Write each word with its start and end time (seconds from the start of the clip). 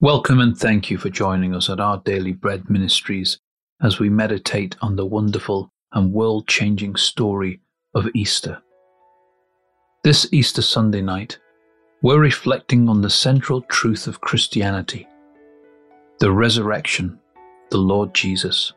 Welcome 0.00 0.40
and 0.40 0.58
thank 0.58 0.90
you 0.90 0.98
for 0.98 1.08
joining 1.08 1.54
us 1.54 1.70
at 1.70 1.78
our 1.78 1.98
Daily 1.98 2.32
Bread 2.32 2.68
Ministries 2.68 3.38
as 3.80 4.00
we 4.00 4.10
meditate 4.10 4.74
on 4.82 4.96
the 4.96 5.06
wonderful 5.06 5.72
and 5.92 6.12
world 6.12 6.48
changing 6.48 6.96
story 6.96 7.60
of 7.94 8.08
Easter. 8.12 8.60
This 10.02 10.26
Easter 10.32 10.62
Sunday 10.62 11.00
night, 11.00 11.38
we're 12.02 12.18
reflecting 12.18 12.88
on 12.88 13.02
the 13.02 13.08
central 13.08 13.62
truth 13.62 14.08
of 14.08 14.20
Christianity 14.20 15.06
the 16.18 16.32
resurrection, 16.32 17.18
the 17.70 17.78
Lord 17.78 18.12
Jesus. 18.14 18.72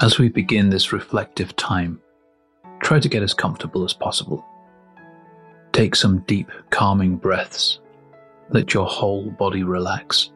As 0.00 0.18
we 0.18 0.30
begin 0.30 0.70
this 0.70 0.94
reflective 0.94 1.54
time, 1.56 2.00
try 2.82 2.98
to 2.98 3.08
get 3.08 3.22
as 3.22 3.34
comfortable 3.34 3.84
as 3.84 3.92
possible. 3.92 4.46
Take 5.80 5.96
some 5.96 6.18
deep, 6.26 6.50
calming 6.68 7.16
breaths. 7.16 7.80
Let 8.50 8.74
your 8.74 8.84
whole 8.84 9.30
body 9.30 9.62
relax 9.62 10.30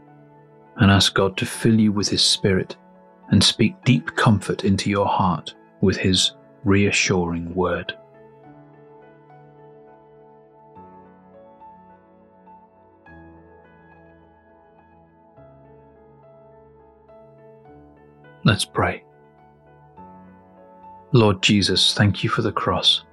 and 0.77 0.91
ask 0.91 1.13
God 1.13 1.37
to 1.37 1.45
fill 1.45 1.79
you 1.79 1.93
with 1.93 2.09
His 2.09 2.23
Spirit 2.23 2.79
and 3.29 3.45
speak 3.45 3.75
deep 3.85 4.17
comfort 4.17 4.65
into 4.65 4.89
your 4.89 5.05
heart 5.05 5.55
with 5.83 5.99
His 5.99 6.33
reassuring 6.65 7.55
word. 7.55 7.95
Let's 18.47 18.65
pray. 18.65 19.05
Lord 21.13 21.43
Jesus, 21.43 21.93
thank 21.93 22.25
you 22.25 22.31
for 22.31 22.41
the 22.41 22.51
cross. 22.51 23.04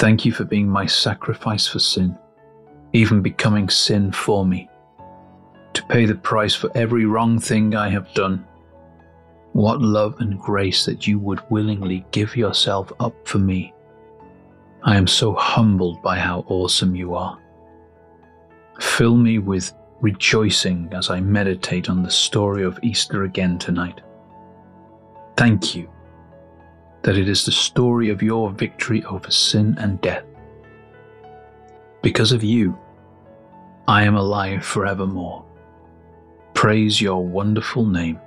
Thank 0.00 0.24
you 0.24 0.32
for 0.32 0.44
being 0.44 0.66
my 0.66 0.86
sacrifice 0.86 1.68
for 1.68 1.78
sin, 1.78 2.18
even 2.94 3.20
becoming 3.20 3.68
sin 3.68 4.12
for 4.12 4.46
me, 4.46 4.66
to 5.74 5.84
pay 5.88 6.06
the 6.06 6.14
price 6.14 6.54
for 6.54 6.74
every 6.74 7.04
wrong 7.04 7.38
thing 7.38 7.74
I 7.74 7.90
have 7.90 8.10
done. 8.14 8.46
What 9.52 9.82
love 9.82 10.14
and 10.20 10.40
grace 10.40 10.86
that 10.86 11.06
you 11.06 11.18
would 11.18 11.42
willingly 11.50 12.06
give 12.12 12.34
yourself 12.34 12.90
up 12.98 13.14
for 13.28 13.40
me. 13.40 13.74
I 14.84 14.96
am 14.96 15.06
so 15.06 15.34
humbled 15.34 16.00
by 16.00 16.18
how 16.18 16.46
awesome 16.48 16.96
you 16.96 17.14
are. 17.14 17.38
Fill 18.80 19.18
me 19.18 19.38
with 19.38 19.70
rejoicing 20.00 20.88
as 20.92 21.10
I 21.10 21.20
meditate 21.20 21.90
on 21.90 22.02
the 22.02 22.10
story 22.10 22.64
of 22.64 22.78
Easter 22.82 23.24
again 23.24 23.58
tonight. 23.58 24.00
Thank 25.36 25.74
you 25.74 25.90
that 27.02 27.16
it 27.16 27.28
is 27.28 27.44
the 27.44 27.52
story 27.52 28.10
of 28.10 28.22
your 28.22 28.50
victory 28.50 29.04
over 29.04 29.30
sin 29.30 29.76
and 29.78 30.00
death. 30.00 30.24
Because 32.02 32.32
of 32.32 32.44
you, 32.44 32.78
I 33.88 34.04
am 34.04 34.16
alive 34.16 34.64
forevermore. 34.64 35.44
Praise 36.54 37.00
your 37.00 37.24
wonderful 37.24 37.86
name. 37.86 38.20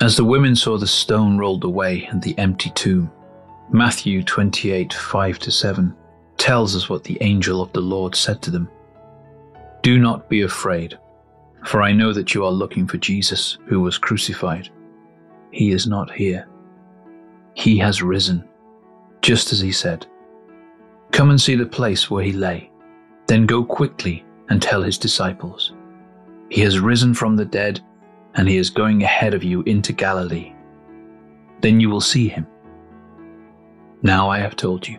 As 0.00 0.16
the 0.16 0.24
women 0.24 0.56
saw 0.56 0.78
the 0.78 0.86
stone 0.86 1.36
rolled 1.38 1.62
away 1.62 2.06
and 2.10 2.22
the 2.22 2.36
empty 2.38 2.70
tomb, 2.70 3.12
Matthew 3.70 4.24
28 4.24 4.92
5 4.92 5.42
7 5.42 5.94
tells 6.40 6.74
us 6.74 6.88
what 6.88 7.04
the 7.04 7.18
angel 7.20 7.60
of 7.60 7.70
the 7.74 7.82
Lord 7.82 8.16
said 8.16 8.40
to 8.42 8.50
them 8.50 8.68
Do 9.82 9.98
not 9.98 10.28
be 10.30 10.40
afraid, 10.40 10.98
for 11.66 11.82
I 11.82 11.92
know 11.92 12.14
that 12.14 12.34
you 12.34 12.46
are 12.46 12.50
looking 12.50 12.86
for 12.86 12.96
Jesus 12.96 13.58
who 13.66 13.80
was 13.80 13.98
crucified. 13.98 14.70
He 15.52 15.70
is 15.70 15.86
not 15.86 16.10
here. 16.10 16.48
He 17.54 17.76
has 17.78 18.02
risen, 18.02 18.48
just 19.20 19.52
as 19.52 19.60
he 19.60 19.70
said. 19.70 20.06
Come 21.12 21.28
and 21.28 21.40
see 21.40 21.56
the 21.56 21.66
place 21.66 22.10
where 22.10 22.24
he 22.24 22.32
lay. 22.32 22.70
Then 23.26 23.44
go 23.44 23.62
quickly 23.62 24.24
and 24.48 24.62
tell 24.62 24.82
his 24.82 24.96
disciples. 24.96 25.74
He 26.48 26.62
has 26.62 26.80
risen 26.80 27.12
from 27.12 27.36
the 27.36 27.44
dead, 27.44 27.80
and 28.34 28.48
he 28.48 28.56
is 28.56 28.70
going 28.70 29.02
ahead 29.02 29.34
of 29.34 29.44
you 29.44 29.62
into 29.64 29.92
Galilee. 29.92 30.54
Then 31.60 31.80
you 31.80 31.90
will 31.90 32.00
see 32.00 32.28
him. 32.28 32.46
Now 34.02 34.30
I 34.30 34.38
have 34.38 34.56
told 34.56 34.88
you. 34.88 34.98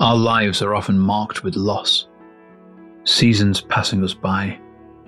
Our 0.00 0.16
lives 0.16 0.62
are 0.62 0.74
often 0.74 0.98
marked 0.98 1.44
with 1.44 1.56
loss, 1.56 2.08
seasons 3.04 3.60
passing 3.60 4.02
us 4.02 4.14
by, 4.14 4.58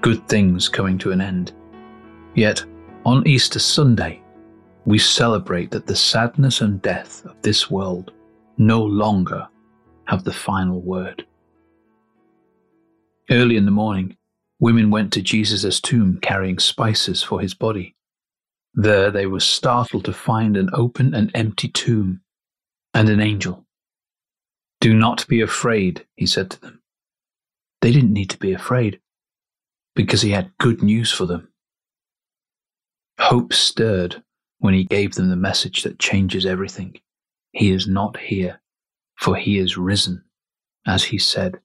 good 0.03 0.29
things 0.29 0.69
coming 0.69 0.99
to 0.99 1.13
an 1.13 1.21
end. 1.23 1.53
Yet, 2.35 2.63
on 3.07 3.27
Easter 3.27 3.59
Sunday, 3.59 4.23
we 4.85 4.99
celebrate 4.99 5.71
that 5.71 5.87
the 5.87 5.97
sadness 5.97 6.61
and 6.61 6.83
death 6.83 7.25
of 7.25 7.41
this 7.41 7.71
world 7.71 8.13
no 8.59 8.85
longer 8.85 9.49
have 10.09 10.25
the 10.25 10.33
final 10.33 10.83
word. 10.83 11.25
Early 13.31 13.57
in 13.57 13.65
the 13.65 13.71
morning, 13.71 14.19
women 14.61 14.91
went 14.91 15.11
to 15.15 15.23
Jesus' 15.23 15.81
tomb 15.81 16.19
carrying 16.21 16.59
spices 16.59 17.23
for 17.23 17.41
his 17.41 17.55
body. 17.55 17.97
There 18.75 19.11
they 19.11 19.25
were 19.25 19.41
startled 19.41 20.05
to 20.05 20.13
find 20.13 20.55
an 20.55 20.69
open 20.75 21.15
and 21.15 21.31
empty 21.35 21.69
tomb 21.69 22.21
and 22.93 23.09
an 23.09 23.21
angel. 23.21 23.65
Do 24.83 24.93
not 24.93 25.29
be 25.29 25.41
afraid, 25.41 26.05
he 26.17 26.27
said 26.27 26.51
to 26.51 26.61
them. 26.61 26.83
They 27.83 27.93
didn't 27.93 28.13
need 28.13 28.31
to 28.31 28.39
be 28.39 28.53
afraid 28.53 29.01
because 29.95 30.23
he 30.23 30.31
had 30.33 30.51
good 30.59 30.83
news 30.83 31.13
for 31.13 31.25
them. 31.25 31.53
Hope 33.21 33.53
stirred 33.53 34.25
when 34.59 34.75
he 34.75 34.83
gave 34.83 35.15
them 35.15 35.31
the 35.31 35.37
message 35.37 35.85
that 35.85 36.01
changes 36.01 36.45
everything. 36.45 36.97
He 37.53 37.71
is 37.71 37.87
not 37.87 38.17
here, 38.17 38.61
for 39.15 39.37
he 39.37 39.59
is 39.59 39.79
risen, 39.79 40.25
as 40.85 41.05
he 41.05 41.19
said. 41.19 41.61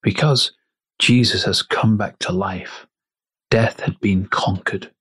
Because 0.00 0.52
Jesus 1.00 1.42
has 1.42 1.60
come 1.60 1.96
back 1.96 2.20
to 2.20 2.30
life, 2.30 2.86
death 3.50 3.80
had 3.80 3.98
been 3.98 4.26
conquered. 4.26 4.92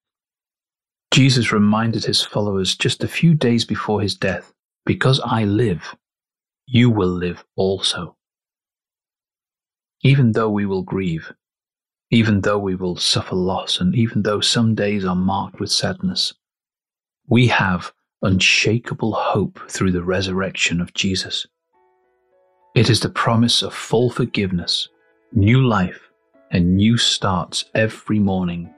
Jesus 1.12 1.52
reminded 1.52 2.04
his 2.04 2.24
followers 2.24 2.76
just 2.76 3.04
a 3.04 3.08
few 3.08 3.36
days 3.36 3.64
before 3.64 4.02
his 4.02 4.16
death, 4.16 4.52
Because 4.88 5.20
I 5.24 5.44
live, 5.44 5.96
you 6.68 6.90
will 6.90 7.10
live 7.10 7.44
also. 7.56 8.16
Even 10.02 10.32
though 10.34 10.50
we 10.50 10.66
will 10.66 10.84
grieve, 10.84 11.32
even 12.12 12.42
though 12.42 12.60
we 12.60 12.76
will 12.76 12.96
suffer 12.96 13.36
loss, 13.36 13.80
and 13.80 13.96
even 13.96 14.22
though 14.24 14.40
some 14.40 14.76
days 14.76 15.06
are 15.06 15.16
marked 15.16 15.60
with 15.60 15.72
sadness, 15.72 16.34
we 17.28 17.48
have 17.48 17.92
unshakable 18.22 19.14
hope 19.14 19.60
through 19.70 19.92
the 19.92 20.04
resurrection 20.04 20.82
of 20.82 20.94
Jesus. 20.94 21.48
It 22.76 22.90
is 22.90 23.00
the 23.00 23.10
promise 23.10 23.62
of 23.62 23.74
full 23.74 24.10
forgiveness, 24.10 24.90
new 25.34 25.62
life, 25.66 26.10
and 26.52 26.76
new 26.76 26.98
starts 26.98 27.66
every 27.74 28.20
morning, 28.20 28.74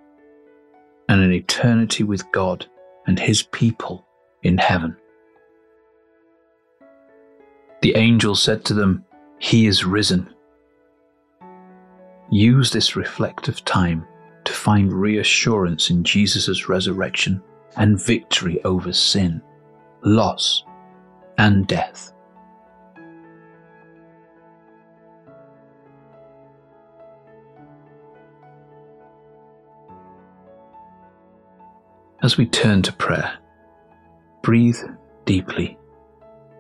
and 1.10 1.22
an 1.22 1.34
eternity 1.34 2.04
with 2.04 2.30
God 2.32 2.66
and 3.06 3.20
His 3.20 3.44
people 3.44 4.06
in 4.44 4.58
heaven. 4.58 4.96
The 7.82 7.96
angel 7.96 8.36
said 8.36 8.66
to 8.66 8.74
them, 8.74 9.06
He 9.40 9.68
is 9.68 9.86
risen. 9.86 10.34
Use 12.30 12.72
this 12.72 12.96
reflective 12.96 13.64
time 13.66 14.06
to 14.46 14.54
find 14.54 14.92
reassurance 14.92 15.90
in 15.90 16.04
Jesus' 16.04 16.68
resurrection 16.68 17.42
and 17.76 18.02
victory 18.02 18.64
over 18.64 18.92
sin, 18.92 19.42
loss, 20.04 20.64
and 21.38 21.68
death. 21.68 22.12
As 32.24 32.38
we 32.38 32.48
turn 32.48 32.82
to 32.82 32.94
prayer, 32.94 33.38
breathe 34.42 34.80
deeply 35.26 35.78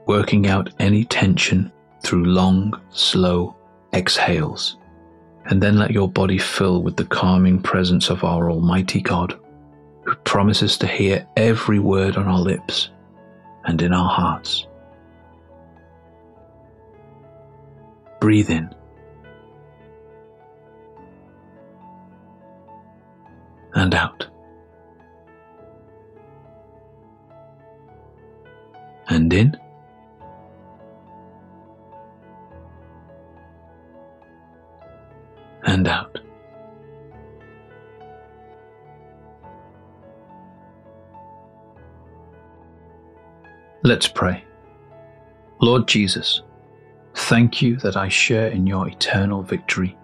working 0.07 0.47
out 0.47 0.69
any 0.79 1.03
tension 1.05 1.71
through 2.01 2.25
long, 2.25 2.79
slow 2.89 3.55
exhales. 3.93 4.77
And 5.45 5.61
then 5.61 5.77
let 5.77 5.91
your 5.91 6.09
body 6.09 6.37
fill 6.37 6.81
with 6.81 6.97
the 6.97 7.05
calming 7.05 7.61
presence 7.61 8.09
of 8.09 8.23
our 8.23 8.49
Almighty 8.49 9.01
God, 9.01 9.39
who 10.03 10.15
promises 10.15 10.77
to 10.79 10.87
hear 10.87 11.25
every 11.37 11.79
word 11.79 12.17
on 12.17 12.27
our 12.27 12.39
lips 12.39 12.89
and 13.65 13.81
in 13.81 13.93
our 13.93 14.09
hearts. 14.09 14.67
Breathe 18.19 18.49
in. 18.49 18.73
And 23.73 23.93
out. 23.93 24.27
and 29.09 29.31
in, 29.33 29.57
Let's 43.83 44.07
pray. 44.07 44.43
Lord 45.61 45.87
Jesus, 45.87 46.41
thank 47.13 47.61
you 47.61 47.77
that 47.77 47.95
I 47.95 48.09
share 48.09 48.47
in 48.47 48.65
your 48.65 48.87
eternal 48.87 49.43
victory. 49.43 49.95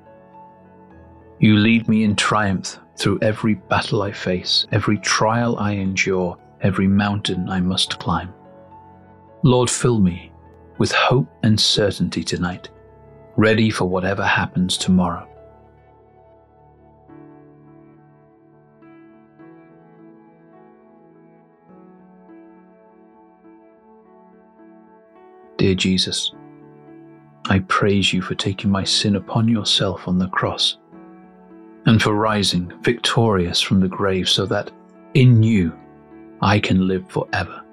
You 1.39 1.55
lead 1.55 1.87
me 1.87 2.03
in 2.03 2.15
triumph 2.15 2.79
through 2.97 3.19
every 3.21 3.55
battle 3.55 4.03
I 4.03 4.11
face, 4.11 4.67
every 4.71 4.99
trial 4.99 5.57
I 5.57 5.71
endure, 5.71 6.37
every 6.61 6.87
mountain 6.87 7.49
I 7.49 7.61
must 7.61 7.99
climb. 7.99 8.31
Lord, 9.41 9.69
fill 9.69 9.99
me 9.99 10.31
with 10.77 10.91
hope 10.91 11.27
and 11.41 11.59
certainty 11.59 12.23
tonight, 12.23 12.69
ready 13.35 13.71
for 13.71 13.85
whatever 13.85 14.23
happens 14.23 14.77
tomorrow. 14.77 15.27
Dear 25.63 25.75
Jesus, 25.75 26.33
I 27.45 27.59
praise 27.59 28.11
you 28.11 28.21
for 28.21 28.35
taking 28.35 28.69
my 28.69 28.83
sin 28.83 29.15
upon 29.15 29.47
yourself 29.47 30.09
on 30.09 30.19
the 30.19 30.27
cross 30.27 30.77
and 31.85 32.01
for 32.01 32.13
rising 32.13 32.69
victorious 32.81 33.61
from 33.61 33.79
the 33.79 33.87
grave 33.87 34.27
so 34.27 34.45
that 34.47 34.71
in 35.13 35.41
you 35.41 35.71
I 36.41 36.59
can 36.59 36.85
live 36.85 37.09
forever. 37.09 37.63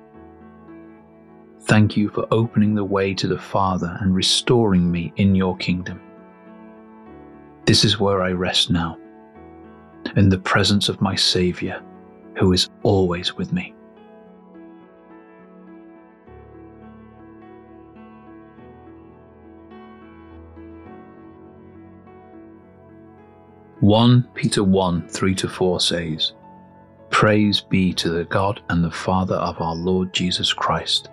Thank 1.63 1.97
you 1.97 2.11
for 2.11 2.29
opening 2.31 2.77
the 2.77 2.85
way 2.85 3.13
to 3.13 3.27
the 3.27 3.41
Father 3.41 3.99
and 4.01 4.15
restoring 4.15 4.89
me 4.89 5.13
in 5.17 5.35
your 5.35 5.57
kingdom. 5.57 6.01
This 7.65 7.85
is 7.85 7.99
where 7.99 8.23
I 8.23 8.31
rest 8.31 8.71
now, 8.71 8.97
in 10.15 10.29
the 10.29 10.39
presence 10.39 10.89
of 10.89 11.01
my 11.01 11.17
Saviour, 11.17 11.83
who 12.39 12.53
is 12.53 12.69
always 12.85 13.35
with 13.35 13.53
me. 13.53 13.75
1 23.81 24.29
Peter 24.35 24.63
1 24.63 25.09
3 25.09 25.35
to 25.35 25.49
4 25.49 25.81
says, 25.81 26.33
Praise 27.09 27.63
be 27.63 27.95
to 27.95 28.11
the 28.11 28.25
God 28.25 28.61
and 28.69 28.85
the 28.85 28.91
Father 28.91 29.37
of 29.37 29.59
our 29.63 29.75
Lord 29.75 30.13
Jesus 30.13 30.53
Christ. 30.53 31.09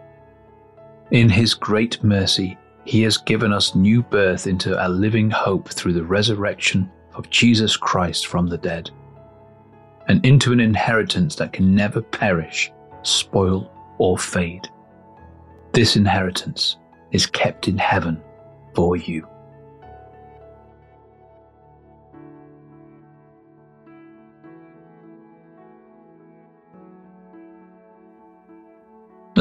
In 1.12 1.30
his 1.30 1.54
great 1.54 2.04
mercy, 2.04 2.58
he 2.84 3.02
has 3.04 3.16
given 3.16 3.54
us 3.54 3.74
new 3.74 4.04
birth 4.04 4.48
into 4.48 4.86
a 4.86 4.90
living 4.90 5.30
hope 5.30 5.70
through 5.70 5.94
the 5.94 6.04
resurrection 6.04 6.92
of 7.16 7.30
Jesus 7.30 7.78
Christ 7.78 8.28
from 8.28 8.48
the 8.48 8.58
dead, 8.58 8.92
and 10.10 10.26
into 10.26 10.52
an 10.52 10.60
inheritance 10.60 11.38
that 11.38 11.54
can 11.54 11.74
never 11.74 12.02
perish, 12.02 12.70
spoil, 13.04 13.72
or 13.98 14.18
fade. 14.18 14.68
This 15.72 15.96
inheritance 15.96 16.76
is 17.14 17.26
kept 17.26 17.70
in 17.70 17.78
heaven 17.78 18.22
for 18.76 18.98
you. 18.98 19.26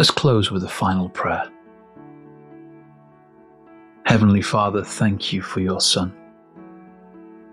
Let's 0.06 0.14
close 0.14 0.52
with 0.52 0.62
a 0.62 0.68
final 0.68 1.08
prayer. 1.08 1.50
Heavenly 4.04 4.40
Father, 4.40 4.84
thank 4.84 5.32
you 5.32 5.42
for 5.42 5.58
your 5.58 5.80
Son. 5.80 6.14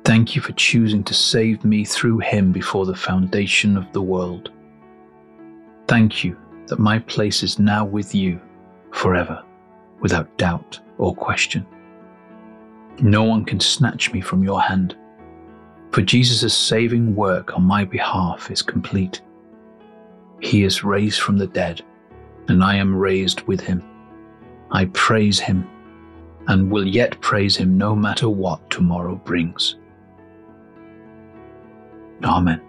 Thank 0.05 0.35
you 0.35 0.41
for 0.44 0.51
choosing 0.51 1.03
to 1.05 1.15
save 1.15 1.65
me 1.65 1.83
through 1.83 2.19
him 2.19 2.51
before 2.51 2.85
the 2.85 2.95
foundation 2.95 3.75
of 3.75 3.91
the 3.91 4.03
world. 4.03 4.51
Thank 5.88 6.23
you 6.23 6.38
that 6.67 6.77
my 6.77 7.00
place 7.00 7.41
is 7.41 7.57
now 7.57 7.85
with 7.85 8.13
you 8.13 8.39
forever, 8.91 9.44
without 10.01 10.38
doubt 10.38 10.79
or 10.99 11.15
question. 11.15 11.65
No 12.99 13.23
one 13.23 13.45
can 13.45 13.61
snatch 13.61 14.13
me 14.13 14.21
from 14.21 14.44
your 14.44 14.61
hand, 14.61 14.95
for 15.89 16.03
Jesus' 16.03 16.56
saving 16.56 17.15
work 17.15 17.57
on 17.57 17.63
my 17.63 17.83
behalf 17.83 18.51
is 18.51 18.61
complete. 18.61 19.21
He 20.39 20.63
is 20.63 20.83
raised 20.83 21.19
from 21.19 21.39
the 21.39 21.47
dead 21.47 21.81
and 22.48 22.63
I 22.63 22.75
am 22.75 22.95
raised 22.95 23.42
with 23.42 23.62
him. 23.62 23.84
I 24.72 24.86
praise 24.86 25.40
him 25.40 25.68
and 26.48 26.69
will 26.72 26.88
yet 26.88 27.19
praise 27.22 27.56
him 27.56 27.78
no 27.78 27.95
matter 27.95 28.30
what 28.30 28.69
tomorrow 28.69 29.16
brings. 29.16 29.75
Amen. 32.24 32.62